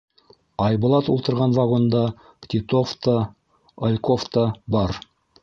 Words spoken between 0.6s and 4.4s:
Айбулат ултырған вагонда Титов та, Альков